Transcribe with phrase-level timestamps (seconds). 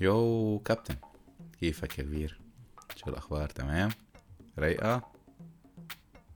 [0.00, 0.96] يو كابتن
[1.60, 2.40] كيفك يا كبير؟
[2.96, 3.90] شو الأخبار؟ تمام؟
[4.58, 5.12] رايقة؟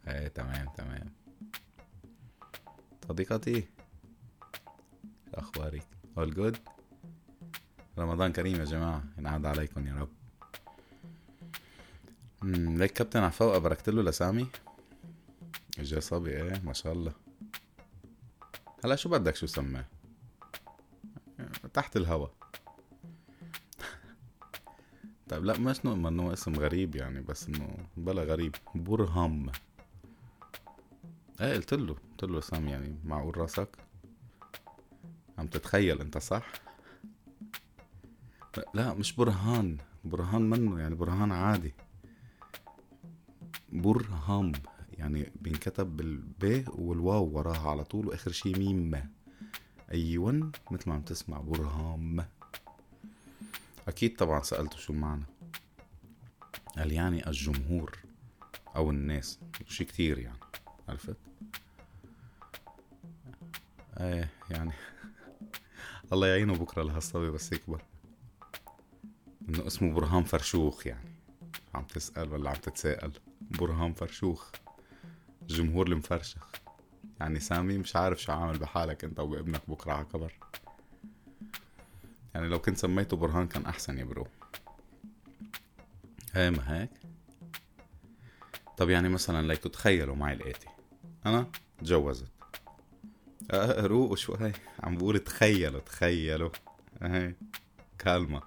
[0.08, 1.12] إيه تمام تمام.
[3.08, 3.68] صديقتي
[5.34, 5.86] أخبارك؟
[6.18, 6.56] All good
[7.98, 10.08] رمضان كريم يا جماعة ينعاد عليكم يا رب.
[12.42, 14.46] مم، ليك كابتن على فوق بركت له لسامي؟
[15.78, 17.12] إجا صبي إيه ما شاء الله.
[18.84, 19.84] هلا شو بدك؟ شو سماه؟
[21.74, 22.28] تحت الهوا.
[25.32, 28.54] طيب لا مش نؤمن انه اسم غريب يعني بس إنه بلا غريب.
[28.74, 29.52] برهم.
[31.40, 33.68] إيه قلت له قلت له سامي يعني معقول راسك؟
[35.38, 36.52] عم تتخيل أنت صح؟
[38.74, 39.78] لا مش برهان.
[40.04, 41.74] برهان منه يعني برهان عادي.
[43.72, 44.52] برهم
[44.92, 49.10] يعني بينكتب بالب والواو وراها على طول وآخر شي ميم.
[49.92, 52.26] أيون مثل ما عم تسمع برهام
[53.88, 55.24] أكيد طبعا سألته شو معنى.
[56.76, 57.98] قال يعني الجمهور
[58.76, 60.38] أو الناس شي كتير يعني
[60.88, 61.16] عرفت؟
[64.00, 64.72] إيه يعني
[66.12, 67.82] الله يعينه بكرة لهالصبي بس يكبر.
[69.48, 71.12] إنه اسمه برهام فرشوخ يعني.
[71.74, 74.50] عم تسأل ولا عم تتساءل؟ برهام فرشوخ.
[75.42, 76.48] الجمهور المفرشخ.
[77.20, 80.32] يعني سامي مش عارف شو عامل بحالك أنت وابنك بكرة على كبر
[82.34, 84.26] يعني لو كنت سميته برهان كان أحسن يا برو.
[86.36, 86.90] إيه ما هيك؟
[88.76, 90.68] طب يعني مثلا ليكو تخيلوا معي الاتي
[91.26, 91.46] أنا
[91.78, 92.32] تجوزت.
[93.50, 96.50] أه روقوا شوي عم بقول تخيلوا تخيلوا.
[97.02, 97.34] اهي
[97.98, 98.42] كالمة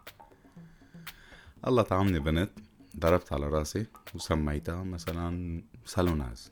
[1.68, 2.52] الله طعمني بنت
[2.98, 6.52] ضربت على راسي وسميتها مثلا سالوناز.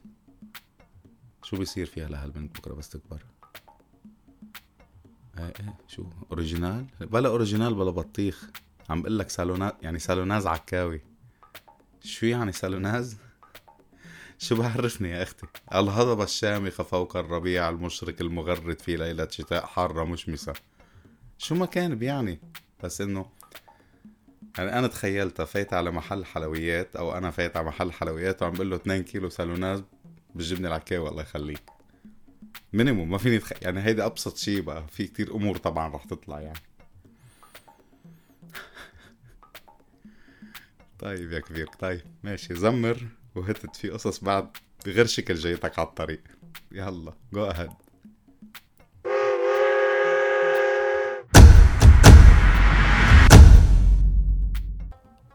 [1.43, 3.25] شو بيصير فيها لهالبنت بكرة بس تكبر؟
[5.39, 8.49] إيه إيه شو original؟ بلا original بلا بطيخ.
[8.89, 11.01] عم بقول لك سالوناز يعني سالوناز عكاوي.
[12.03, 13.17] شو يعني سالوناز؟
[14.39, 20.53] شو بعرفني يا أختي؟ الهضبة الشامخة فوق الربيع المشرق المغرد في ليلة شتاء حارة مشمسة.
[21.37, 22.39] شو ما كان بيعني
[22.83, 23.25] بس إنه
[24.57, 28.69] يعني أنا تخيلتها فايت على محل حلويات أو أنا فايت على محل حلويات وعم بقول
[28.69, 29.83] له 2 كيلو سالوناز
[30.35, 31.72] بالجبنه العكاوي الله يخليك.
[32.73, 33.51] minimum ما فيني تخ...
[33.61, 34.87] يعني هيدا أبسط شيء بقى.
[34.87, 36.59] في كتير أمور طبعا رح تطلع يعني.
[40.99, 41.67] طيب يا كبير.
[41.79, 42.55] طيب ماشي.
[42.55, 46.21] زمر وهتت في قصص بعد بغير شكل جايتك على الطريق.
[46.71, 47.71] يلا جو اهيد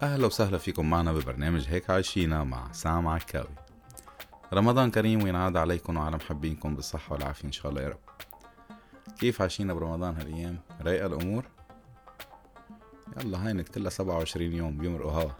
[0.03, 3.49] أهلا وسهلا فيكم معنا ببرنامج هيك عايشينا مع سام عكاوي
[4.53, 7.99] رمضان كريم وينعاد عليكم وعلى محبينكم بالصحة والعافية إن شاء الله يا رب.
[9.19, 11.45] كيف عايشين برمضان هالأيام؟ رايقة الأمور؟
[13.17, 15.31] يلا هينت كلها سبعة وعشرين يوم بيمرقوا هوا.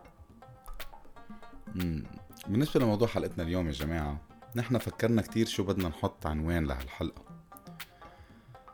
[2.47, 4.21] بالنسبة لموضوع حلقتنا اليوم يا جماعة
[4.57, 7.23] نحن فكرنا كتير شو بدنا نحط عنوان لهالحلقة.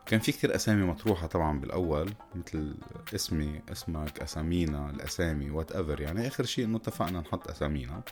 [0.05, 2.75] كان في كتير أسامي مطروحة طبعا بالأول مثل
[3.15, 8.03] اسمي اسمك أسامينا الأسامي whatever يعني آخر شيء إنه اتفقنا نحط أسامينا.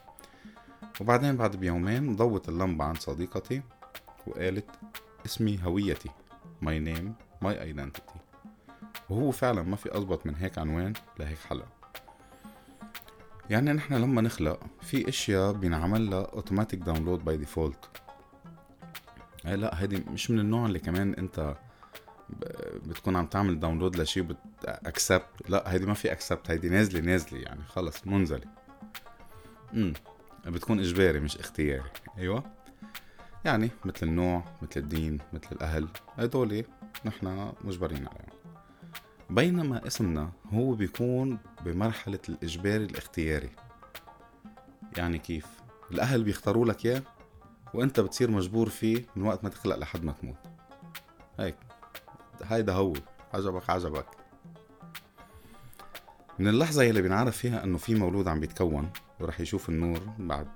[1.02, 3.62] وبعدين بعد بيومين ضوت اللمبة عند صديقتي
[4.28, 4.70] وقالت
[5.26, 6.10] اسمي هويتي.
[6.64, 7.08] My name
[7.46, 8.18] my identity.
[9.10, 11.68] وهو فعلا ما في أضبط من هيك عنوان لهيك حلقة.
[13.50, 17.90] يعني نحن لما نخلق في أشياء بينعمل لها automatic download by default
[19.46, 21.56] لا هيدي مش من النوع اللي كمان أنت
[22.86, 27.40] بتكون عم تعمل download لشي بت accept لا هيدي ما في accept هيدي نازلة نازلة
[27.40, 28.46] يعني خلص منزلة.
[29.74, 29.94] امم
[30.46, 31.90] بتكون إجباري مش اختياري.
[32.18, 32.44] أيوه.
[33.46, 35.88] يعني مثل النوع مثل الدين مثل الأهل
[36.18, 36.66] هدول
[37.06, 38.34] نحن مجبرين عليهم.
[39.30, 43.50] بينما اسمنا هو بيكون بمرحلة الإجباري الاختياري.
[44.98, 45.46] يعني كيف؟
[45.92, 47.02] الأهل بيختاروا لك إياه
[47.74, 50.38] وأنت بتصير مجبور فيه من وقت ما تخلق لحد ما تموت.
[51.40, 51.56] هيك.
[52.44, 52.94] هيدا هو.
[53.34, 54.23] عجبك عجبك.
[56.40, 60.48] من اللحظة يلي بنعرف فيها إنه في مولود عم بيتكون ورح يشوف النور بعد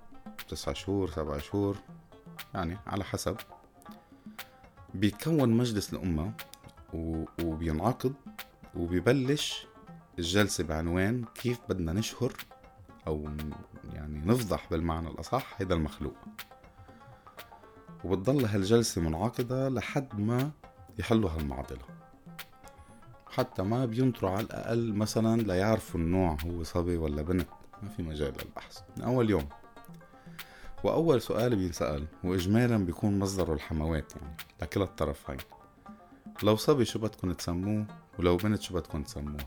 [0.50, 1.78] تسعة شهور سبعة شهور
[2.54, 3.36] يعني على حسب.
[4.94, 6.34] بيتكون مجلس الأمة
[7.44, 8.14] وبينعقد
[8.76, 9.68] وبيبلش
[10.20, 12.34] الجلسة بعنوان كيف بدنا نشهر
[13.08, 13.30] أو
[13.94, 16.16] يعني نفضح بالمعنى الأصح هيدا المخلوق.
[18.04, 20.52] وبتضل هالجلسة منعقدة لحد ما
[21.00, 22.07] يحلوا هالمعضلة.
[23.38, 27.48] حتى ما بينطروا على الأقل مثلا ليعرفوا النوع هو صبي ولا بنت.
[27.84, 28.80] ما في مجال للبحث.
[28.98, 29.50] من أول يوم.
[30.84, 35.38] وأول سؤال بينسأل وإجمالا بيكون مصدره الحموات يعني لكلا الطرفين
[36.44, 37.86] لو صبي شو بدكم تسموه؟
[38.20, 39.38] ولو بنت شو بدكم تسموه؟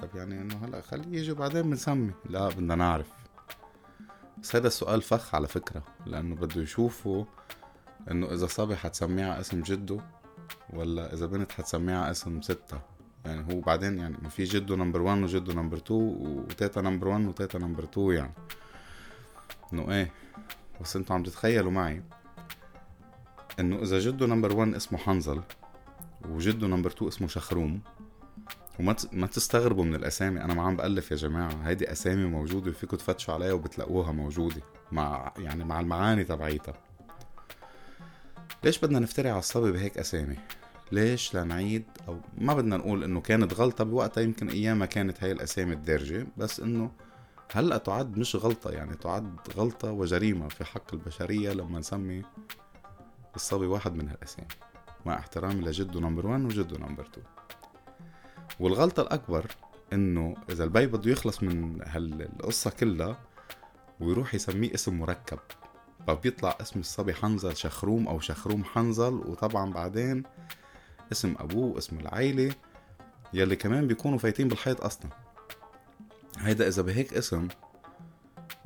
[0.00, 2.12] مركب يعني إنه هلأ خليه يجي بعدين بنسمي.
[2.24, 3.12] لا بدنا نعرف.
[4.38, 7.24] بس هذا السؤال فخ على فكرة لأنه بده يشوفوا
[8.10, 10.00] إنه إذا صبي حتسميها اسم جده
[10.72, 15.54] ولا إذا بنت حتسميها اسم ستة؟ يعني هو بعدين يعني في جده number 1 وجده
[15.54, 18.32] number 2 وتيتا number 1 وتيتا number 2 يعني.
[19.72, 20.12] إنه إيه
[20.80, 22.02] بس أنتوا عم تتخيلوا معي
[23.60, 25.42] إنه إذا جده number 1 اسمه حنظل
[26.28, 27.80] وجده number 2 اسمه شخروم
[28.80, 30.40] وما ما تستغربوا من الأسامي.
[30.40, 34.62] أنا ما عم بألف يا جماعة هيدي أسامي موجودة وفيكم تفتشوا عليها وبتلاقوها موجودة
[34.92, 36.74] مع يعني مع المعاني تبعيتها.
[38.64, 40.36] ليش بدنا نفتري على الصبي بهيك أسامي؟
[40.92, 45.72] ليش لنعيد؟ أو ما بدنا نقول إنه كانت غلطة بوقتها يمكن أيامها كانت هاي الأسامي
[45.72, 46.90] الدارجة بس إنه
[47.52, 52.22] هلأ تعد مش غلطة يعني تعد غلطة وجريمة في حق البشرية لما نسمي
[53.36, 54.48] الصبي واحد من هالأسامي.
[55.06, 57.26] مع احترامي لجده number 1 وجده number 2
[58.60, 59.46] والغلطة الأكبر
[59.92, 63.18] إنه إذا البي بده يخلص من هالقصة كلها
[64.00, 65.38] ويروح يسميه اسم مركب.
[66.06, 70.22] فبيطلع اسم الصبي حنظل شخروم أو شخروم حنظل وطبعا بعدين
[71.12, 72.54] اسم أبوه واسم العيلة
[73.32, 75.10] يلي كمان بيكونوا فايتين بالحيط أصلا.
[76.38, 77.48] هيدا إذا بهيك اسم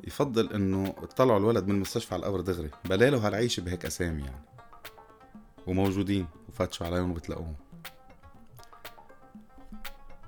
[0.03, 2.69] يفضل إنه تطلعوا الولد من المستشفى على القبر دغري.
[2.85, 4.45] بلالة هالعيشة بهيك أسامي يعني.
[5.67, 7.55] وموجودين وفتشوا عليهم وبتلاقوهم.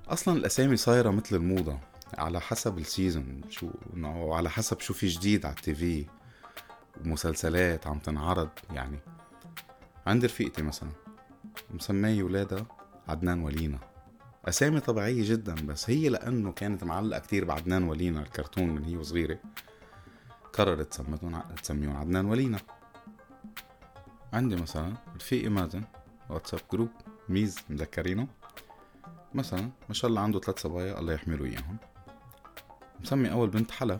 [0.08, 1.80] أصلا الأسامي صايرة مثل الموضة
[2.18, 6.06] على حسب السيزون شو انه على حسب شو في جديد على التي في.
[7.06, 9.00] ومسلسلات عم تنعرض يعني.
[10.08, 10.90] عندي رفيقتي مثلا.
[11.70, 12.66] مسمية ولادها
[13.08, 13.80] عدنان ولينا.
[14.46, 19.40] أسامي طبيعية جدا بس هي لأنه كانت معلقة كتير بعدنان ولينا الكرتون من هي وصغيرة.
[20.54, 21.02] قررت
[21.64, 22.60] تسميهم عدنان ولينا.
[24.34, 25.84] عندي مثلا رفيقي مازن
[26.30, 26.90] واتساب group
[27.30, 28.28] ميز مذكرينه.
[29.34, 31.78] مثلا ما شاء الله عنده ثلاث صبايا الله يحمله اياهم
[33.00, 34.00] مسمي أول بنت حلا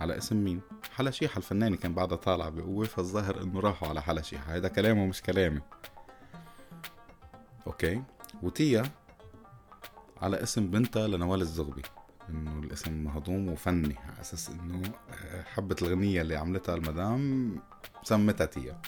[0.00, 0.60] على اسم مين؟
[0.94, 4.52] حلا شيحة الفنانة كان بعدها طالعة بقوة فالظاهر إنه راحوا على حلا شيحة.
[4.52, 5.60] هيدا كلامه مش كلامي.
[7.66, 8.02] أوكي.
[8.42, 8.82] وتيا
[10.22, 11.82] على اسم بنتها لنوال الزغبي.
[12.30, 14.82] إنه الاسم مهضوم و funny على أساس إنه
[15.54, 17.56] حبت الغنية اللي عملتها المدام
[18.02, 18.82] سمتها تيا.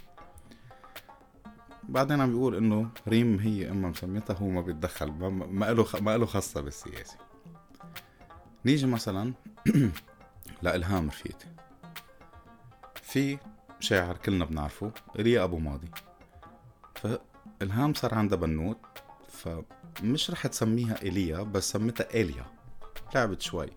[1.89, 6.27] بعدين عم بيقول إنه ريم هي امها مسميتها هو ما بيتدخل ما, له ما له
[6.27, 7.17] خاصة بالسياسة.
[8.65, 9.35] نيجي مثلا
[10.63, 11.47] لإلهام رفيقتي
[13.03, 13.39] في
[13.81, 15.91] شاعر كلنا بنعرفه إليا أبو ماضي.
[17.61, 18.79] فإلهام صار عندها بنوت
[19.29, 22.45] فمش رح تسميها إيليا بس سميتها إيليا.
[23.15, 23.69] لعبت شوي.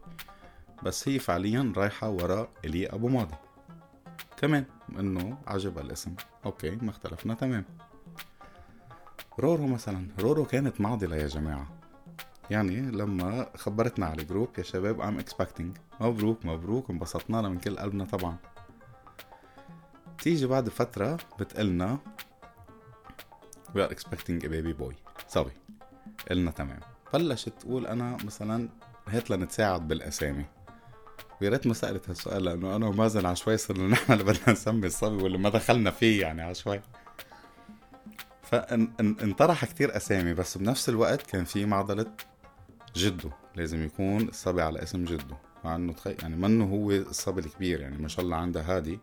[0.84, 3.36] بس هي فعليا رايحة ورا إليا أبو ماضي.
[4.38, 4.66] كمان
[5.00, 6.16] إنه عجبها الاسم.
[6.46, 7.34] أوكي ما اختلفنا.
[7.34, 7.66] تمام.
[9.40, 10.08] رورو مثلا.
[10.20, 11.68] رورو كانت معضلة يا جماعة.
[12.50, 16.90] يعني لما خبرتنا على ال group يا شباب I'm expecting مبروك مبروك.
[16.90, 18.38] انبسطنا من كل قلبنا طبعا.
[20.18, 22.00] تيجي بعد فترة بتقلنا
[23.78, 24.94] we are expecting a baby boy.
[25.28, 25.52] صبي
[26.30, 26.80] قلنا تمام.
[27.14, 28.70] بلشت تقول أنا مثلا
[29.08, 30.46] هات لنتساعد بالأسامي.
[31.42, 35.24] ويا ريت ما سالت هالسؤال لأنه أنا ومازن عشوائي صرنا نحن اللي بدنا نسمي الصبي
[35.24, 36.82] واللي ما دخلنا فيه يعني عشوائي.
[38.44, 42.06] فانطرح كتير أسامي بس بنفس الوقت كان في معضلة
[42.96, 46.16] جده لازم يكون الصبي على اسم جده مع إنه تخي...
[46.22, 49.00] يعني منه هو الصبي الكبير يعني ما شاء الله عنده هادي.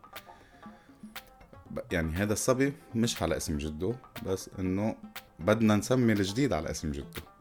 [1.93, 3.95] يعني هذا الصبي مش على اسم جده
[4.27, 4.97] بس إنه
[5.39, 7.35] بدنا نسمي الجديد على اسم جده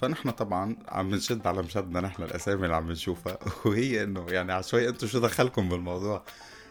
[0.00, 3.38] فنحن طبعا عم نشد على مشدنا نحن الأسامي اللي عم نشوفها.
[3.64, 6.24] وهي إنه يعني على شوي أنتم شو دخلكم بالموضوع؟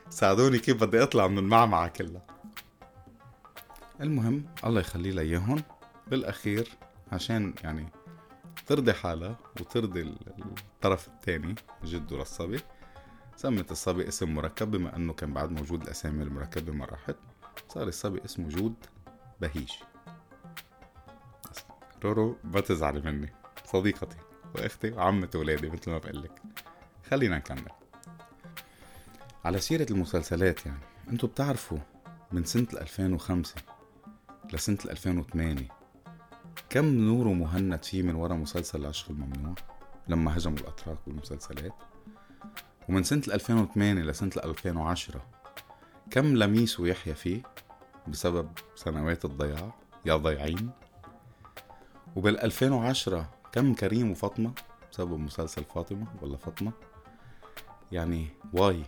[0.09, 2.21] ساعدوني كيف بدي أطلع من المعمعة كلها.
[4.01, 5.63] المهم الله يخلي لها إياهم.
[6.07, 6.69] بالأخير
[7.11, 7.87] عشان يعني
[8.67, 12.59] ترضي حالها وترضي الطرف الثاني جده للصبي
[13.35, 17.15] سمت الصبي اسم مركب بما أنه كان بعد موجود الأسامي المركبة ما راحت
[17.69, 18.75] صار الصبي اسمه جود
[19.41, 19.71] بهيج
[22.03, 23.33] رورو ما تزعلي مني.
[23.65, 24.17] صديقتي
[24.55, 26.41] وأختي وعمة ولادي مثل ما بقول لك.
[27.09, 27.71] خلينا نكمل.
[29.45, 30.79] على سيرة المسلسلات يعني
[31.11, 31.77] أنتوا بتعرفوا
[32.31, 33.55] من سنة 2005
[34.53, 35.67] لسنة 2008
[36.69, 39.55] كم نور ومهند فيه من ورا مسلسل العشق الممنوع
[40.07, 41.73] لما هجموا الأتراك بالمسلسلات
[42.89, 45.21] ومن سنة 2008 لسنة 2010
[46.11, 47.43] كم لميس ويحيى فيه
[48.07, 49.73] بسبب سنوات الضياع؟
[50.05, 50.69] يا ضيعين.
[52.15, 54.51] وبال 2010 كم كريم وفاطمة
[54.91, 56.71] بسبب مسلسل فاطمة ولا فاطمة؟
[57.91, 58.83] يعني واي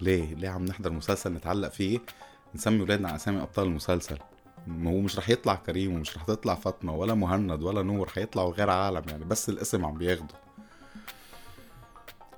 [0.00, 1.98] ليه؟ ليه عم نحضر مسلسل نتعلق فيه؟
[2.54, 4.18] نسمي ولادنا على أسامي أبطال المسلسل.
[4.68, 8.70] هو مش رح يطلع كريم ومش رح تطلع فاطمة ولا مهند ولا نور حيطلعوا غير
[8.70, 10.45] عالم يعني بس الاسم عم بياخده.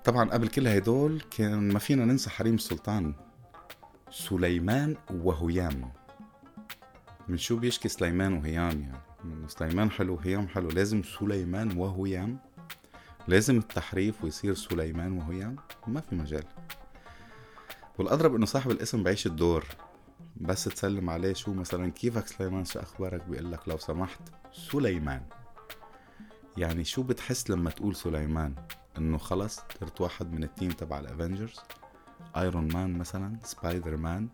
[0.09, 3.15] طبعا قبل كل هدول كان ما فينا ننسى حريم السلطان
[4.11, 5.93] سليمان وهيام.
[7.29, 10.69] من شو بيشكي سليمان وهيام يعني؟ سليمان حلو وهيام حلو.
[10.69, 12.39] لازم سليمان وهيام
[13.27, 15.57] لازم التحريف ويصير سليمان وهيام.
[15.87, 16.45] ما في مجال.
[17.99, 19.65] والأضرب إنه صاحب الاسم بعيش الدور.
[20.37, 24.21] بس تسلم عليه شو مثلا كيفك سليمان؟ شو أخبارك؟ بيقول لك لو سمحت
[24.53, 25.23] سليمان.
[26.59, 28.55] يعني شو بتحس لما تقول سليمان
[28.99, 31.61] إنه خلص صرت واحد من ال team تبع ال Avengers
[32.37, 34.29] Iron Man مثلا سبايدر مان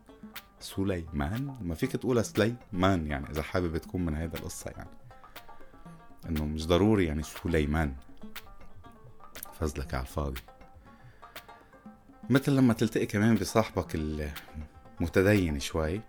[0.61, 4.90] سليمان؟ ما فيك تقولها سليمان يعني إذا حابب تكون من هيدا القصة يعني.
[6.28, 7.95] إنه مش ضروري يعني سليمان.
[9.61, 10.40] فزلك على الفاضي.
[12.31, 13.95] مثل لما تلتقي كمان بصاحبك
[15.00, 16.00] المتدين شوي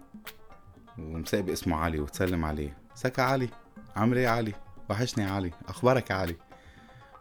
[0.99, 2.77] ومساقي اسمه علي وتسلم عليه.
[2.93, 3.49] سكا علي
[3.95, 4.53] عامل إيه علي؟
[4.89, 5.51] وحشني علي.
[5.67, 6.35] أخبارك علي؟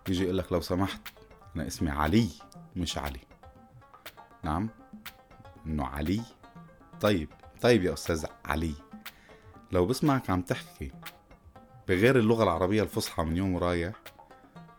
[0.08, 1.00] يجي يقول لك لو سمحت
[1.56, 2.28] أنا اسمي علي
[2.76, 3.20] مش علي.
[4.42, 4.68] نعم؟
[5.66, 6.22] إنه علي؟
[7.00, 7.28] طيب
[7.62, 8.74] طيب يا أستاذ علي
[9.72, 10.92] لو بسمعك عم تحكي
[11.88, 13.94] بغير اللغة العربية الفصحى من يوم ورايح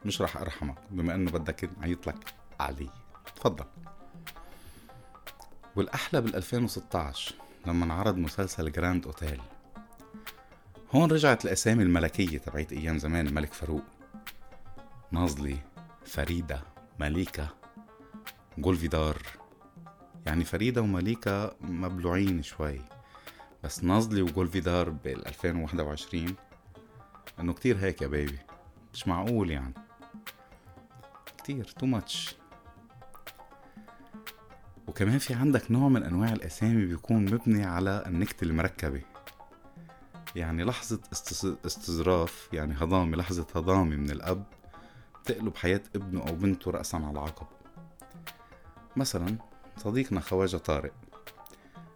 [0.05, 2.89] مش رح أرحمك بما إنه بدك نعيط لك علي.
[3.35, 3.65] تفضل.
[5.75, 9.41] والأحلى بال 2016 لما انعرض مسلسل جراند اوتيل
[10.95, 13.83] هون رجعت الأسامي الملكية تبعت أيام زمان الملك فاروق
[15.11, 15.57] نازلي
[16.05, 16.61] فريدة
[16.99, 17.49] مليكة
[18.57, 19.17] جولفيدار
[20.25, 22.81] يعني فريدة ومليكة مبلوعين شوي
[23.63, 26.35] بس نازلي وجولفيدار بال 2021
[27.39, 28.39] إنه كتير هيك يا بيبي
[28.93, 29.73] مش معقول يعني.
[31.37, 32.35] كتير too much
[34.87, 39.14] وكمان في عندك نوع من أنواع الأسامي بيكون مبني على النكتة المركبة.
[40.35, 40.99] يعني لحظة
[41.65, 44.43] استظراف يعني هضامي لحظة هضامي من الأب
[45.25, 47.47] تقلب حياة ابنه أو بنته رأسا على عقب.
[48.95, 49.37] مثلا
[49.77, 50.93] صديقنا خواجة طارق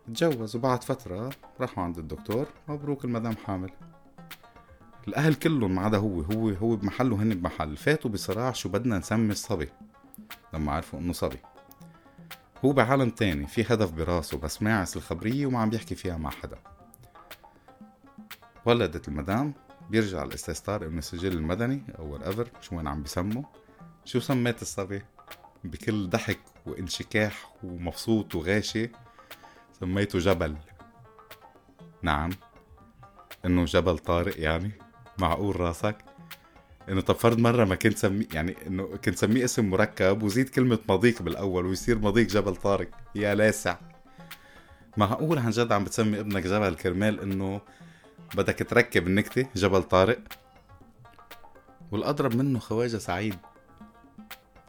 [0.07, 3.71] تجوز وبعد فترة راحوا عند الدكتور مبروك المدام حامل.
[5.07, 7.77] الأهل كلهم ما عدا هو هو هو بمحل وهن بمحل.
[7.77, 9.69] فاتوا بصراع شو بدنا نسمي الصبي
[10.53, 11.39] لما عرفوا إنه صبي.
[12.65, 16.57] هو بعالم تاني في هدف براسه بس ماعس الخبرية وما عم بيحكي فيها مع حدا.
[18.65, 19.53] ولدت المدام
[19.89, 23.43] بيرجع الاستاذ طارق من السجل المدني أو ايفر شو وين عم بسموا
[24.05, 25.01] شو سميت الصبي؟
[25.63, 28.89] بكل ضحك وانشكاح ومبسوط وغاشي
[29.79, 30.55] سميته جبل.
[32.01, 32.29] نعم.
[33.45, 34.71] إنه جبل طارق يعني
[35.19, 35.95] معقول راسك؟
[36.89, 40.79] إنه طب فرض مرة ما كنت سمي يعني إنه كنت سميه اسم مركب وزيد كلمة
[40.89, 42.89] مضيق بالأول ويصير مضيق جبل طارق.
[43.15, 43.77] يا لاسع.
[44.97, 47.61] معقول عن جد عم بتسمي ابنك جبل كرمال إنه
[48.35, 50.19] بدك تركب النكتة جبل طارق
[51.91, 53.37] والأضرب منه خواجة سعيد.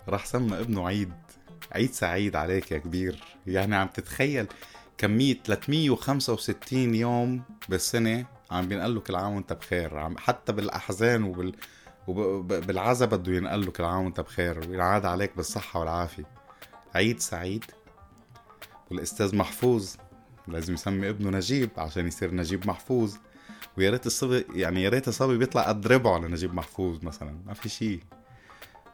[0.09, 1.13] راح سمى ابنه عيد.
[1.73, 3.23] عيد سعيد عليك يا كبير.
[3.47, 4.47] يعني عم تتخيل
[4.99, 9.99] كمية 365 يوم بالسنة عم بينقل له كل عام وانت بخير.
[9.99, 11.55] عم حتى بالأحزان وبال
[12.07, 14.69] وبالعزا بده ينقل له كل عام وانت بخير.
[14.69, 16.25] وينعاد عليك بالصحة والعافية.
[16.95, 17.65] عيد سعيد.
[18.91, 19.95] والأستاذ محفوظ
[20.49, 23.17] لازم يسمي ابنه نجيب عشان يصير نجيب محفوظ.
[23.79, 27.39] ويا ريت الصبي يعني يا ريت الصبي بيطلع قد ربعه لنجيب محفوظ مثلا.
[27.47, 28.01] ما في شيء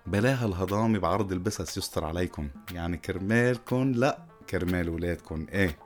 [0.07, 2.49] بلاها الهضامة بعرض البسس يستر عليكم.
[2.73, 4.19] يعني كرمالكم لا
[4.51, 5.79] كرمال ولادكم إيه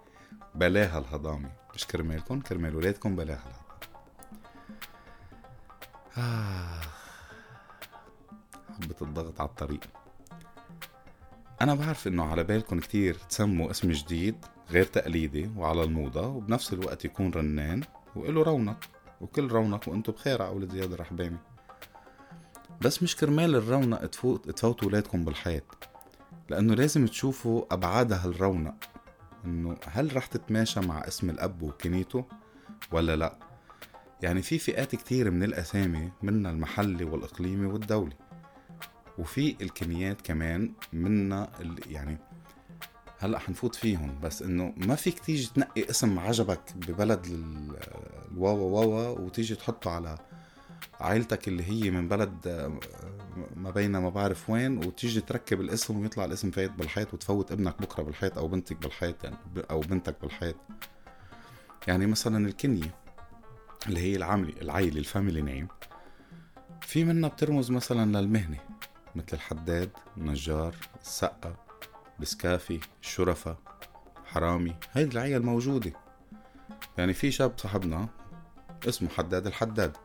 [0.55, 3.61] بلاها الهضامة مش كرمالكم كرمال ولادكم بلاها الهضامة
[6.19, 6.81] آه.
[8.83, 9.81] حبة الضغط على الطريق.
[11.61, 14.37] أنا بعرف إنه على بالكم كتير تسموا اسم جديد
[14.71, 17.83] غير تقليدي وعلى الموضة وبنفس الوقت يكون رنان.
[18.17, 18.85] وإله رونق
[19.21, 21.39] وكل رونق وانتو بخير على زياد الرحباني.
[22.81, 25.63] بس مش كرمال الرونق تفوت تفوتوا ولادكم بالحياة
[26.49, 28.75] لأنه لازم تشوفوا أبعاد هالرونق
[29.45, 32.25] إنه هل رح تتماشى مع اسم الأب وكنيته
[32.93, 33.39] ولا لأ؟
[34.23, 38.17] يعني في فئات كتير من الأسامي منها المحلي والإقليمي والدولي
[39.19, 41.51] وفي الكميات كمان منها
[41.87, 42.19] يعني
[43.21, 49.55] هلأ حنفوت فيهم بس إنه ما فيك تيجي تنقي اسم عجبك ببلد الواوا واوا وتيجي
[49.55, 50.19] تحطه على
[51.01, 52.71] عائلتك اللي هي من بلد
[53.57, 58.03] ما بين ما بعرف وين وتيجي تركب الاسم ويطلع الاسم فايت بالحيط وتفوت ابنك بكرة
[58.03, 59.37] بالحيط أو بنتك بالحيط يعني
[59.71, 60.57] أو بنتك بالحيط.
[61.89, 62.95] يعني مثلا الكنية
[63.87, 65.69] اللي هي العاملة العائلة ال family name
[66.81, 68.59] في منها بترمز مثلا للمهنة
[69.17, 71.70] مثل الحداد النجار السقا
[72.21, 73.57] السكافي الشرفة
[74.25, 75.93] حرامي هيدي العيال موجودة.
[76.99, 78.09] يعني في شاب صاحبنا
[78.89, 79.97] اسمه حداد الحداد.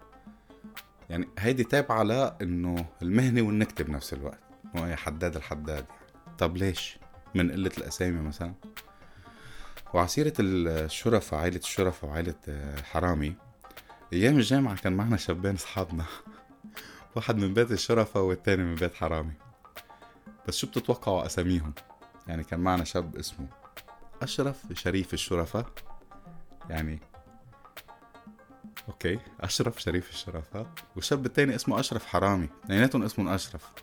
[1.09, 4.39] يعني هيدي تابعة لإنه المهنة والنكتة بنفس الوقت.
[4.77, 6.37] هو يا حداد الحداد يعني.
[6.37, 6.97] طب ليش؟
[7.35, 8.53] من قلة الأسامي مثلا.
[9.93, 13.35] وعسيرة الشرفة عائلة الشرفة وعائلة آه، حرامي.
[14.13, 16.05] أيام الجامعة كان معنا شابين أصحابنا
[17.15, 19.33] واحد من بيت الشرفة والتاني من بيت حرامي.
[20.47, 21.73] بس شو بتتوقعوا أساميهم؟
[22.27, 23.47] يعني كان معنا شاب اسمه
[24.21, 25.65] أشرف شريف الشرفة.
[26.69, 26.99] يعني
[28.87, 30.67] okay أشرف شريف الشرفة.
[30.95, 32.49] والشاب التاني اسمه أشرف حرامي.
[32.65, 33.73] اثنيناتهم اسمهم أشرف.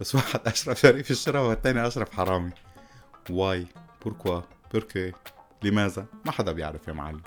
[0.00, 2.50] بس واحد أشرف شريف الشرفة والتاني أشرف حرامي.
[3.30, 3.66] why
[4.02, 4.40] pourquoi
[4.72, 5.12] por qué
[5.62, 7.22] لماذا؟ ما حدا بيعرف يا معلم.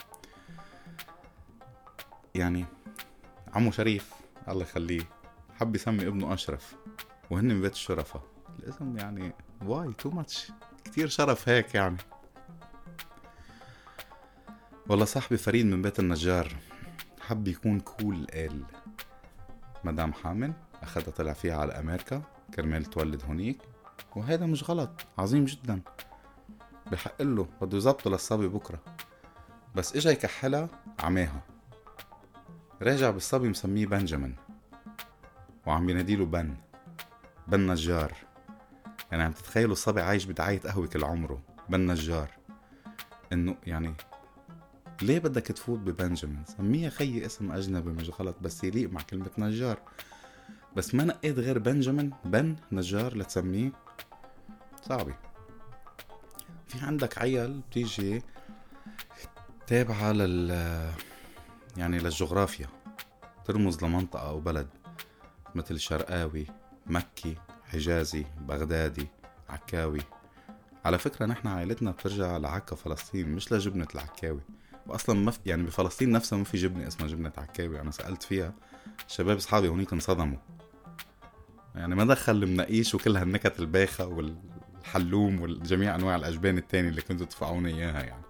[2.35, 2.65] يعني
[3.53, 4.11] عمو شريف
[4.47, 5.01] الله يخليه
[5.59, 6.75] حب يسمي ابنه أشرف.
[7.29, 8.21] وهن من بيت الشرفة.
[8.59, 9.33] الاسم يعني
[9.65, 10.51] way too much.
[10.83, 11.97] كتير شرف هيك يعني.
[14.89, 16.55] والله صاحبي فريد من بيت النجار
[17.21, 18.63] حب يكون cool قال
[19.83, 22.21] مدام حامل أخدها طلع فيها على أمريكا
[22.55, 23.61] كرمال تولد هونيك.
[24.15, 25.81] وهذا مش غلط عظيم جدا.
[26.91, 28.79] بحق له بده يظبطه للصبي بكرة.
[29.75, 31.41] بس إجا يكحلها عماها
[32.81, 34.35] راجع بالصبي مسميه بنجامين.
[35.65, 36.55] وعم يناديله بن.
[37.47, 38.26] بن نجار.
[39.11, 42.31] يعني عم تتخيلوا الصبي عايش بدعاية قهوة كل عمره بن نجار
[43.33, 43.93] إنه يعني
[45.01, 49.79] ليه بدك تفوت ببنجامين؟ سميها خيي اسم أجنبي مش غلط بس يليق مع كلمة نجار.
[50.75, 53.71] بس ما نقيت غير بنجامين بن نجار لتسميه
[54.81, 55.15] صعبة.
[56.67, 58.21] في عندك عيال بتيجي
[59.67, 60.49] تابعة لل
[61.77, 62.67] يعني للجغرافيا
[63.45, 64.67] ترمز لمنطقة أو بلد
[65.55, 66.47] مثل شرقاوي
[66.85, 67.35] مكي.
[67.67, 69.07] حجازي بغدادي
[69.49, 70.01] عكاوي.
[70.85, 74.41] على فكرة نحن عائلتنا بترجع لعكا فلسطين مش لجبنة العكاوي.
[74.87, 77.81] واصلا ما في يعني بفلسطين نفسها ما في جبنة اسمها جبنة عكاوي.
[77.81, 78.53] أنا سألت فيها
[79.07, 80.37] شباب أصحابي هونيك انصدموا.
[81.75, 87.75] يعني ما دخل المناقيش وكل هالنكت البايخة والحلوم والجميع أنواع الأجبان التانية اللي كنتوا تدفعوني
[87.75, 88.23] إياها يعني.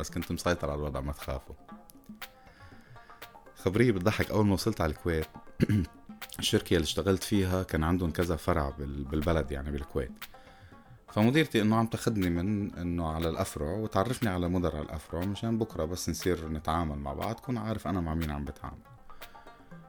[0.00, 1.54] بس كنت مسيطر على الوضع ما تخافوا.
[3.56, 4.30] خبرية بتضحك.
[4.30, 5.26] أول ما وصلت على الكويت
[6.40, 10.24] الشركة اللي اشتغلت فيها كان عندهم كذا فرع بالبلد يعني بالكويت.
[11.12, 16.08] فمديرتي إنه عم تاخذني من إنه على الافرع وتعرفني على مدراء الافرع مشان بكرة بس
[16.10, 18.78] نصير نتعامل مع بعض كون عارف أنا مع مين عم بتعامل.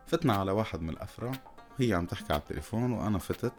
[0.07, 1.31] فتنا على واحد من الافرع
[1.77, 3.53] هي عم تحكي على التليفون وأنا فتت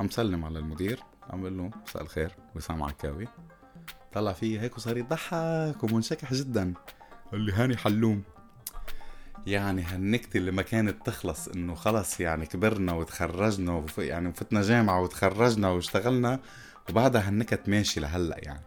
[0.00, 3.28] عم سلم على المدير عم بقول له مساء الخير وسام عكاوي
[4.12, 6.74] طلع فيه هيك وصار يضحك ومنشكح جدا.
[7.32, 8.22] قال لي هاني حلوم.
[9.46, 13.98] يعني هالنكتة اللي ما كانت تخلص إنه خلص يعني كبرنا وتخرجنا وف...
[13.98, 16.40] يعني فتنا جامعة وتخرجنا واشتغلنا
[16.90, 18.62] وبعدها هالنكت ماشي لهلأ يعني.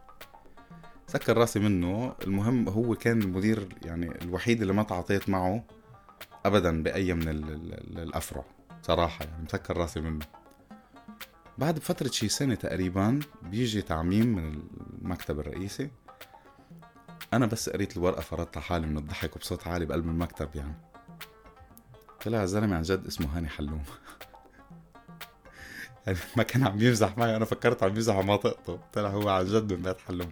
[1.07, 5.63] سكر راسي منه المهم هو كان المدير يعني الوحيد اللي ما تعاطيت معه
[6.45, 7.27] ابدا بأي من
[7.97, 8.43] الأفرع
[8.81, 10.25] صراحة يعني مسكر راسي منه.
[11.57, 14.61] بعد بفترة شي سنة تقريبا بيجي تعميم من
[15.01, 15.89] المكتب الرئيسي.
[17.33, 20.75] أنا بس قريت الورقة فرطت حالي من الضحك وبصوت عالي بقلب المكتب يعني.
[22.25, 23.83] طلع الزلمه عن جد اسمه هاني حلوم.
[26.07, 29.45] يعني ما كان عم يمزح معي أنا فكرت عم يمزح على منطقته طلع هو عن
[29.45, 30.31] جد من بيت حلوم.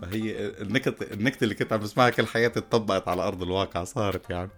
[0.00, 4.50] فهي النكت النكتة اللي كنت عم بسمعها كل حياتي اتطبقت على أرض الواقع صارت يعني.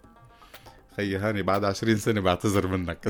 [0.96, 3.08] خيي هاني بعد عشرين سنة بعتذر منك.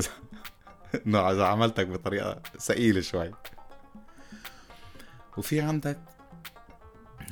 [1.07, 3.31] إنه عملتك بطريقة ثقيلة شوي.
[5.37, 5.99] وفي عندك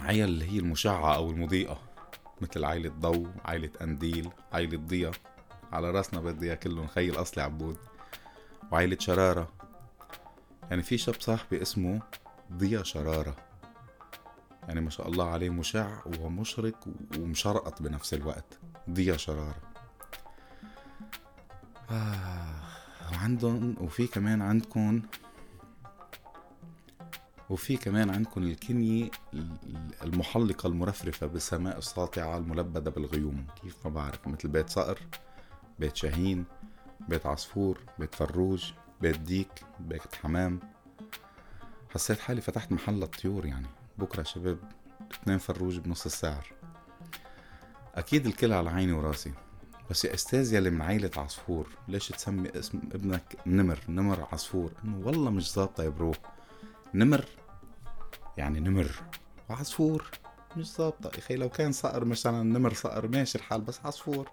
[0.02, 1.80] عيل اللي هي المشعة أو المضيئة
[2.42, 5.12] مثل عائلة ضو عائلة قنديل عائلة ضيا.
[5.72, 7.78] على رأسنا بدي كلهم خي الأصلي عبود.
[8.72, 9.52] وعائلة شرارة.
[10.70, 12.02] يعني في شاب صاحبي اسمه
[12.54, 13.36] ضيا شرارة.
[14.68, 16.88] يعني ما شاء الله عليه مشع ومشرق
[17.20, 18.60] ومشرقط بنفس الوقت.
[18.90, 19.62] ضيا شرارة.
[21.92, 22.62] آه
[23.12, 25.02] وعندهم وفي كمان عندكم
[27.52, 29.12] وفي كمان عندكم الكنية
[30.04, 33.46] المحلقة المرفرفة بالسماء الساطعة الملبدة بالغيوم.
[33.62, 35.00] كيف ما بعرف مثل بيت صقر
[35.80, 36.46] بيت شاهين
[37.10, 40.60] بيت عصفور بيت فروج بيت ديك بيت حمام.
[41.90, 43.68] حسيت حالي فتحت محل الطيور يعني.
[43.98, 44.58] بكرة شباب
[45.12, 46.48] اثنين فروج بنص السعر.
[47.96, 49.34] أكيد الكل على عيني وراسي.
[49.90, 54.72] بس يا أستاذ يلي من عيلة عصفور ليش تسمي اسم ابنك نمر؟ نمر عصفور.
[55.04, 56.12] والله مش ظابطة يا bro.
[56.94, 57.26] نمر
[58.38, 58.92] يعني نمر.
[59.50, 60.12] وعصفور
[60.58, 61.08] مش ظابطة.
[61.14, 64.30] يا أخي لو كان صقر مثلا نمر صقر ماشي الحال بس عصفور.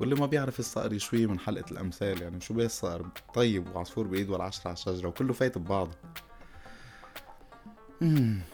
[0.00, 4.30] واللي ما بيعرف الصقر يشويه من حلقة الأمثال يعني شو بيه الصقر طيب وعصفور بإيد
[4.30, 5.96] والعشرة على الشجرة وكله فايت ببعضه.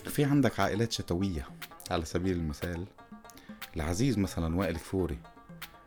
[0.04, 1.48] في عندك عائلات شتوية
[1.90, 2.86] على سبيل المثال.
[3.76, 5.18] العزيز مثلا وائل كفوري.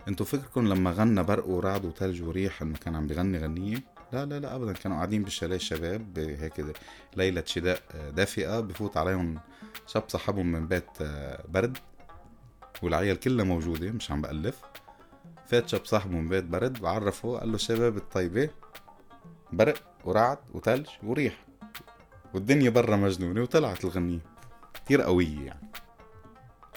[0.07, 4.39] انتو فكركم لما غنى برق ورعد وتلج وريح انه كان عم بغني غنية؟ لا لا
[4.39, 4.73] لا ابدا.
[4.73, 6.65] كانوا قاعدين بالشاليه الشباب هيك
[7.17, 7.79] ليلة شتاء
[8.15, 9.39] دافئة بفوت عليهم
[9.87, 11.77] شاب صاحبهم من بيت آه، برد
[12.83, 14.61] والعيال كلها موجودة مش عم بألف.
[15.47, 18.49] فات شاب صاحبه من بيت برد وعرفه قال له الشباب الطيبة
[19.53, 21.45] برق ورعد وثلج وريح
[22.33, 24.19] والدنيا برا مجنونة وطلعت الغنية.
[24.73, 25.71] كتير قوية يعني.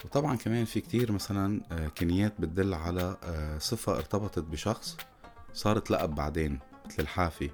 [0.05, 4.97] وطبعا كمان في كتير مثلا آه، كنيات بتدل على آه، صفة ارتبطت بشخص
[5.53, 6.59] صارت لقب بعدين.
[6.87, 7.49] مثل الحافي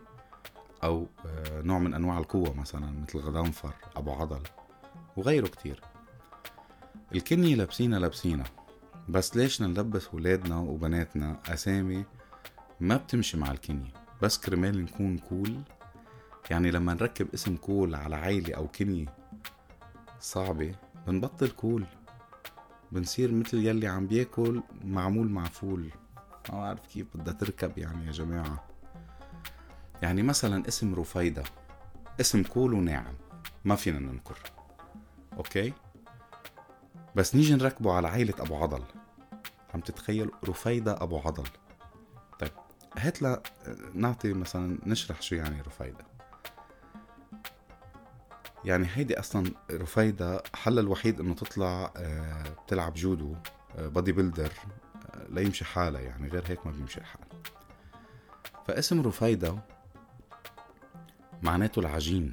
[0.84, 4.41] أو آه، نوع من أنواع القوة مثلا مثل غضنفر أبو عضل
[5.17, 5.82] وغيره كتير.
[7.15, 8.43] الكنية لابسينا لابسينا
[9.10, 12.06] بس ليش نلبس ولادنا وبناتنا؟ أسامي
[12.80, 15.60] ما بتمشي مع الكنية بس كرمال نكون cool.
[16.52, 19.15] يعني لما نركب اسم cool على عيلة أو كنية
[20.19, 20.76] صعبة
[21.08, 21.86] بنبطل cool.
[22.91, 25.89] بنصير مثل يلي عم بياكل معمول مع فول.
[26.50, 28.72] ما بعرف كيف بدها تركب يعني يا جماعة.
[30.03, 31.43] يعني مثلا اسم رفيدة
[32.21, 33.13] اسم cool وناعم
[33.65, 34.37] ما فينا ننكر.
[35.38, 35.73] okay؟
[37.15, 38.83] بس نيجي نركبه على عيلة أبو عضل.
[39.73, 41.43] عم تتخيل؟ رفيدة أبو عضل.
[42.39, 42.51] طيب
[42.97, 43.43] هات لا
[43.93, 46.05] نعطي مثلا نشرح شو يعني رفيدة.
[48.65, 53.35] يعني هيدي أصلا رفيدة حل الوحيد إنه تطلع آه، بتلعب جودو
[53.77, 54.51] body آه، builder
[55.13, 57.21] آه، لا يمشي حالها يعني غير هيك ما بيمشي الحال
[58.67, 59.72] فاسم رفيدة
[61.43, 62.32] معناته العجين.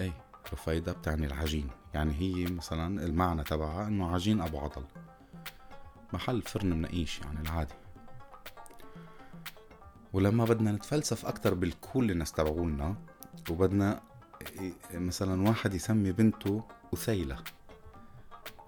[0.00, 0.12] اي
[0.52, 1.70] رفيدة بتعني العجين.
[1.94, 4.84] يعني هي مثلا المعنى تبعها إنه عجين أبو عضل.
[6.12, 7.74] محل فرن منقيش يعني العادي.
[10.12, 12.96] ولما بدنا نتفلسف أكتر بالكول اللي تبعولنا
[13.50, 14.00] وبدنا
[14.94, 17.38] مثلا واحد يسمي بنته أثيلة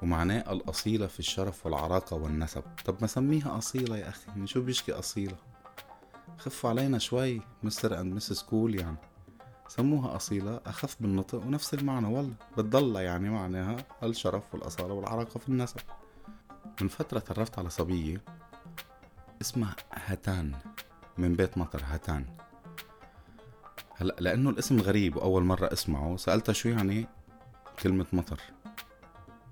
[0.03, 2.63] ومعناه الأصيلة في الشرف والعراقة والنسب.
[2.85, 5.37] طب ما سميها أصيلة يا أخي يعني شو بيشكي أصيلة؟
[6.39, 8.97] خفوا علينا شوي مستر أند مسز كول يعني.
[9.69, 15.81] سموها أصيلة أخف بالنطق ونفس المعنى والله بتضل يعني معناها الشرف والأصالة والعراقة في النسب.
[16.81, 18.25] من فترة تعرفت على صبية
[19.41, 20.53] اسمها هتان
[21.19, 22.27] من بيت مطر هتان
[23.97, 27.07] هلا لأنه الاسم غريب وأول مرة أسمعه سألتها شو يعني
[27.83, 28.41] كلمة مطر؟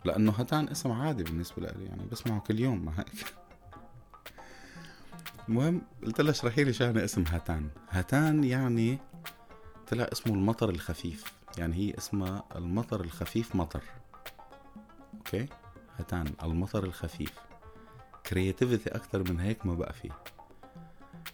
[0.04, 3.34] لأنه هتان اسم عادي بالنسبة لي يعني بسمعه كل يوم ما هيك.
[5.48, 8.98] المهم قلت لها اشرحي لي يعني اسم هتان هتان يعني
[9.90, 11.24] طلع اسمه المطر الخفيف.
[11.59, 13.83] يعني هي اسمها المطر الخفيف مطر.
[15.14, 15.46] okay؟
[15.98, 17.33] هتان المطر الخفيف.
[18.26, 20.11] creativity أكتر من هيك ما بقى فيه.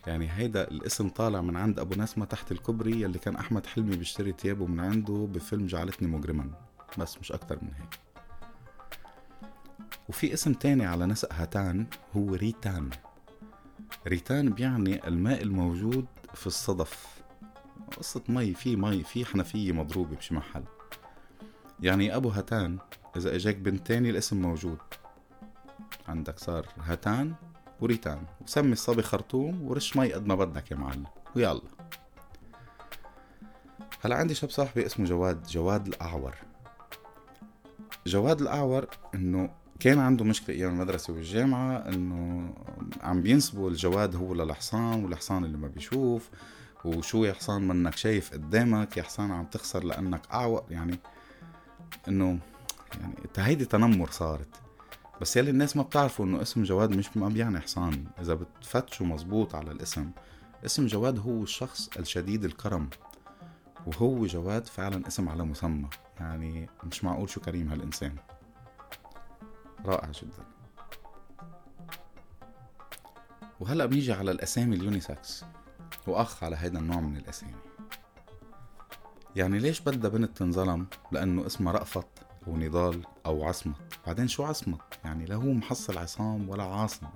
[0.06, 4.32] يعني هيدا الاسم طالع من عند أبو نسمة تحت الكوبري يلي كان أحمد حلمي بيشتري
[4.32, 6.50] تيابه من عنده بفيلم جعلتني مجرما.
[6.98, 8.00] بس مش أكتر من هيك.
[10.08, 12.90] وفي اسم تاني على نسق هاتان هو ريتان.
[14.06, 17.22] ريتان بيعني الماء الموجود في الصدف.
[17.96, 20.64] قصة مي في مي في حنفية مضروبة بشي محل.
[21.80, 22.78] يعني أبو هاتان
[23.16, 24.78] إذا إجاك بنت تاني الاسم موجود.
[26.08, 27.34] عندك صار هاتان
[27.80, 28.26] وريتان.
[28.40, 31.06] وسمي الصبي خرطوم ورش مي قد ما بدك يا معلم.
[31.36, 31.60] ويلا.
[34.00, 36.34] هلا عندي شاب صاحبي اسمه جواد جواد الأعور.
[38.06, 39.50] جواد الأعور إنه
[39.80, 42.54] كان عنده مشكلة أيام المدرسة والجامعة إنه
[43.02, 46.28] عم بينسبوا الجواد هو للحصان والحصان اللي ما بيشوف
[46.84, 50.98] وشو يا حصان منك شايف قدامك يا حصان عم تخسر لأنك أعور يعني
[52.08, 52.38] إنه
[53.00, 54.48] يعني هيدي تنمر صارت.
[55.20, 58.04] بس يلي الناس ما بتعرفوا إنه اسم جواد مش ما بيعني حصان.
[58.20, 60.10] إذا بتفتشوا مزبوط على الاسم
[60.64, 62.90] اسم جواد هو الشخص الشديد الكرم
[63.86, 65.88] وهو جواد فعلا اسم على مسمى.
[66.20, 68.12] يعني مش معقول شو كريم هالإنسان.
[69.84, 70.44] رائع جدا.
[73.60, 75.44] وهلأ بنيجي على الأسامي اليونيسكس؟
[76.06, 77.54] وأخ على هيدا النوع من الأسامي.
[79.36, 82.06] يعني ليش بدها بنت تنظلم؟ لأنه اسمها رأفت
[82.46, 83.76] أو نضال أو عصمت.
[84.06, 87.06] بعدين شو عصمت؟ يعني لا هو محصل عصام ولا عاصم.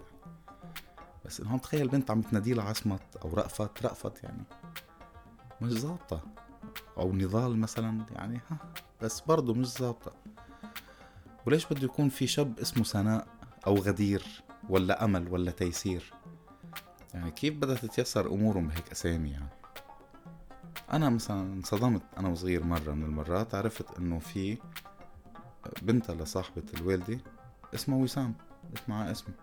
[1.25, 3.87] بس هون تخيل بنت عم تنادي لها عصمت أو رأفت.
[3.87, 4.45] رأفت يعني
[5.61, 6.21] مش ظابطة.
[6.99, 8.57] أو نضال مثلا يعني ها
[9.03, 10.13] بس برضه مش ظابطة.
[11.47, 13.27] وليش بده يكون في شاب اسمه سناء
[13.67, 16.13] أو غدير ولا أمل ولا تيسير؟
[17.15, 19.49] يعني كيف بدها تتيسر أمورهم بهيك أسامي يعني؟
[20.93, 24.59] أنا مثلا انصدمت أنا وصغير مرة من المرات عرفت إنه في
[25.83, 27.19] بنتها لصاحبة الوالدة
[27.75, 28.35] اسمها وسام
[28.77, 29.35] اسمها اسمي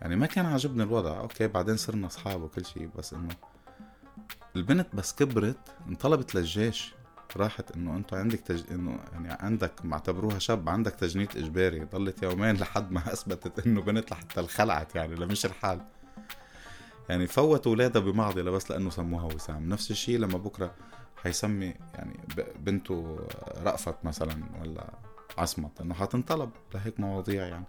[0.00, 3.28] يعني ما كان عاجبني الوضع أوكي بعدين صرنا أصحاب وكل شيء بس إنه
[4.56, 5.58] البنت بس كبرت
[5.88, 6.94] انطلبت للجيش.
[7.36, 8.62] راحت إنه انت عندك تج...
[8.70, 14.10] إنه يعني عندك معتبروها شاب عندك تجنيد إجباري ضلت يومين لحد ما أثبتت إنه بنت
[14.10, 15.80] لحتى الخلعت يعني لمش الحال.
[17.08, 19.68] يعني فوت ولادها بمعضلة بس لأنه سموها وسام.
[19.68, 20.74] نفس الشيء لما بكرة
[21.22, 22.20] حيسمي يعني
[22.58, 23.16] بنته
[23.62, 24.94] رأفت مثلا ولا
[25.38, 27.64] عصمت إنه حتنطلب لهيك مواضيع يعني.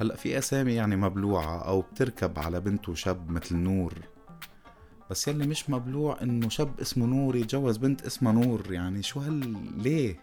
[0.00, 3.94] هلأ في أسامي يعني مبلوعة أو بتركب على بنته شاب مثل نور.
[5.10, 9.56] بس يلي مش مبلوع إنه شاب اسمه نور يتجوز بنت اسمها نور يعني شو هال
[9.82, 10.20] ليه؟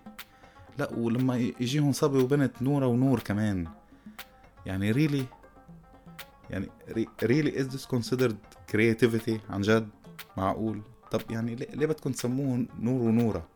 [0.77, 3.67] لا ولما يجيهم صبي وبنت نورة ونور كمان.
[4.65, 5.25] يعني really
[6.49, 6.67] يعني
[7.23, 8.35] really is this considered
[8.71, 9.89] creativity عن جد؟
[10.37, 13.47] معقول؟ طب يعني ليه بدكم تسموه نور ونورة؟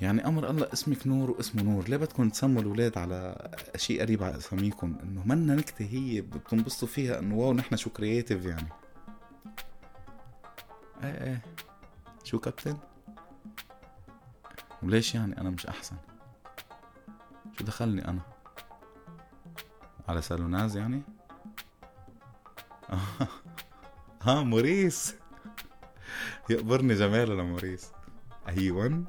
[0.00, 4.36] يعني أمر الله اسمك نور واسمه نور ليه بدكم تسموا الأولاد على شيء قريب على
[4.36, 8.68] اساميكم إنه منا نكتة هي بتنبسطوا فيها إنه wow نحن شو creative يعني.
[11.06, 11.42] إيه إيه.
[12.24, 12.78] شو كابتن؟
[14.82, 15.96] وليش يعني أنا مش أحسن؟
[17.58, 18.20] شو دخلني أنا؟
[20.08, 21.02] على سالوناز يعني؟
[24.22, 25.14] ها موريس.
[26.50, 27.92] يقبرني جماله لموريس.
[28.48, 29.04] ايوان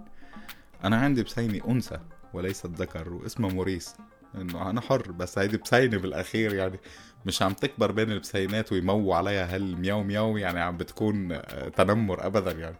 [0.83, 1.99] أنا عندي بسيني أنثى
[2.33, 3.95] وليست ذكر واسمها موريس.
[4.41, 6.80] إنه أنا حر بس هيدي بسينة بالأخير يعني.
[7.26, 12.52] مش عم تكبر بين البسينات ويمو عليها هالمياو مياو يعني عم بتكون آه، تنمر ابدا
[12.52, 12.78] يعني.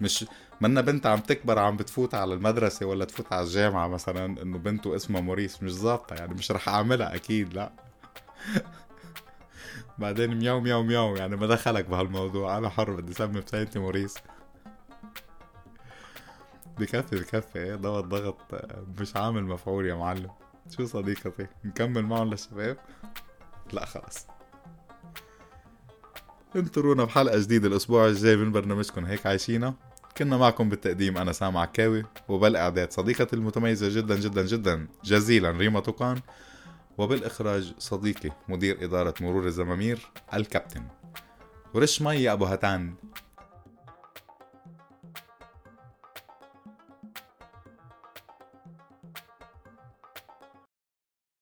[0.00, 0.24] مش
[0.60, 4.96] منا بنت عم تكبر عم بتفوت على المدرسة ولا تفوت على الجامعة مثلا إنه بنته
[4.96, 5.62] اسمها موريس.
[5.62, 7.72] مش ظابطة يعني مش رح أعملها أكيد لا.
[9.98, 12.58] بعدين مياو مياو مياو يعني ما دخلك بهالموضوع.
[12.58, 14.14] أنا حر بدي اسمي بسينتي موريس.
[16.78, 17.58] بكفي بكفي.
[17.58, 18.36] إيه ضغط ضغط
[19.00, 20.30] مش عامل مفعول يا معلم.
[20.70, 22.76] شو صديقتي؟ نكمل معهم للشباب؟
[23.72, 24.26] لا خلاص.
[26.56, 29.74] انطرونا بحلقة جديدة الأسبوع الجاي من برنامجكم هيك عايشينا.
[30.16, 36.20] كنا معكم بالتقديم أنا سامع عكاوي وبالإعداد صديقتي المتميزة جدا جدا جدا جزيلا ريما توقان.
[36.98, 40.82] وبالإخراج صديقي مدير إدارة مرور الزمامير الكابتن.
[41.74, 42.94] ورش مي يا أبو هتان.